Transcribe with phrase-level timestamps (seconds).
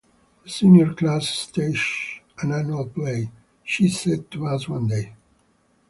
[0.43, 1.85] "The senior class stages
[2.41, 3.29] an annual play,"
[3.63, 5.13] she said to us one day.